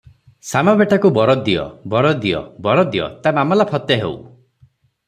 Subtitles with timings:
[0.51, 4.19] ଶାମା ବେଟାକୁ ବର ଦିଅ- ବର ଦିଅ- ବର ଦିଅ, ତା ମାମଲା ଫତେ ହେଉ।"